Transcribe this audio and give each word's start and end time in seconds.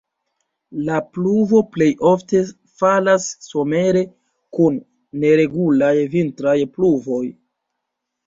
La 0.85 0.93
pluvo 1.15 1.59
plejofte 1.73 2.39
falas 2.81 3.27
somere, 3.49 4.03
kun 4.59 4.79
neregulaj 5.25 5.93
vintraj 6.15 6.57
pluvoj. 6.79 7.23